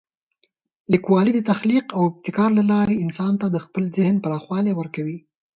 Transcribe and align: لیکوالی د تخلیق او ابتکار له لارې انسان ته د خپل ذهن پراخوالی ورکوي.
لیکوالی 0.91 1.31
د 1.35 1.41
تخلیق 1.51 1.85
او 1.95 2.01
ابتکار 2.09 2.49
له 2.59 2.63
لارې 2.71 3.01
انسان 3.05 3.33
ته 3.41 3.47
د 3.49 3.57
خپل 3.65 3.83
ذهن 3.97 4.15
پراخوالی 4.23 4.73
ورکوي. 4.75 5.17